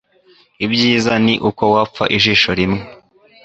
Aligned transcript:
ibyiza 0.65 1.13
ni 1.25 1.33
uko 1.49 1.63
wapfa 1.73 2.03
ijisho 2.17 2.49
rimwe 2.59 2.81